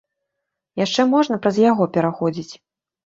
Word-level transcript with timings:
Яшчэ 0.85 1.05
можна 1.13 1.39
праз 1.43 1.59
яго 1.71 1.83
пераходзіць. 1.99 2.53